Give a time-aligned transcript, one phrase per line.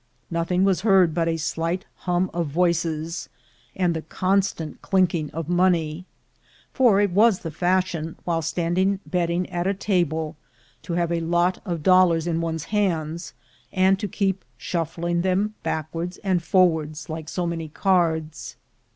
[0.31, 3.29] Nothing was heard but a slight hum of voices,
[3.75, 6.05] and the con stant clinking of money;
[6.73, 10.35] for it was the fashion, while standing betting at a table,
[10.81, 13.35] to have a lot of dollars in one's hands,
[13.71, 18.55] and to keep shuffling them backwards and forwards like so many cards.